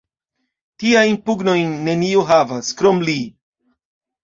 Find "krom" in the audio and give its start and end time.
2.83-3.07